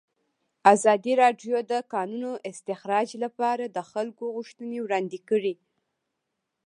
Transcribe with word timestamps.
ازادي 0.73 1.13
راډیو 1.23 1.55
د 1.63 1.65
د 1.71 1.73
کانونو 1.93 2.31
استخراج 2.49 3.09
لپاره 3.23 3.63
د 3.75 3.77
خلکو 3.91 4.23
غوښتنې 4.35 4.77
وړاندې 4.81 5.19
کړي. 5.29 5.53